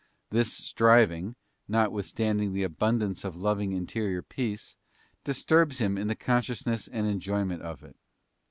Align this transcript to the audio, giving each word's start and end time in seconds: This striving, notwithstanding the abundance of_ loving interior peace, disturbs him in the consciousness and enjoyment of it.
This 0.31 0.51
striving, 0.51 1.35
notwithstanding 1.67 2.53
the 2.53 2.63
abundance 2.63 3.23
of_ 3.23 3.35
loving 3.37 3.71
interior 3.73 4.23
peace, 4.23 4.75
disturbs 5.23 5.77
him 5.77 5.95
in 5.95 6.07
the 6.07 6.15
consciousness 6.15 6.87
and 6.87 7.05
enjoyment 7.05 7.61
of 7.61 7.83
it. 7.83 7.95